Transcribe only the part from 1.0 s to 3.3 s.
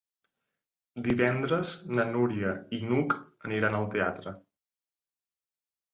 Divendres na Núria i n'Hug